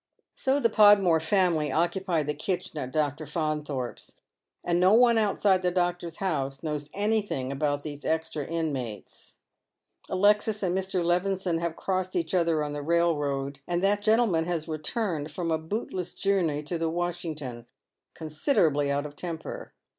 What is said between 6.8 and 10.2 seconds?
anything about tlieee extra inmates. SG8 Dead Men's Shoes.